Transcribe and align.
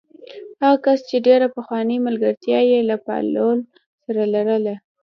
هغه 0.61 0.77
کس 0.85 0.99
چې 1.09 1.17
ډېره 1.27 1.47
پخوانۍ 1.57 1.97
ملګرتیا 2.07 2.59
یې 2.71 2.79
له 2.89 2.95
بهلول 3.05 3.59
سره 4.03 4.23
لرله. 4.33 4.75